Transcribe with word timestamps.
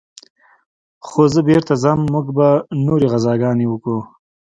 خو 1.07 1.21
زه 1.33 1.39
بېرته 1.49 1.73
ځم 1.83 1.99
موږ 2.13 2.27
به 2.37 2.47
نورې 2.85 3.07
غزاګانې 3.11 3.65
وكو. 3.69 3.97